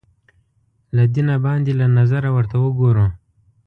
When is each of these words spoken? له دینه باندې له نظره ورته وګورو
له 0.95 1.03
دینه 1.13 1.35
باندې 1.45 1.71
له 1.79 1.85
نظره 1.97 2.29
ورته 2.35 2.55
وګورو 2.63 3.05